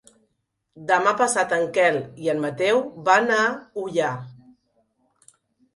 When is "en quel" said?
1.57-1.99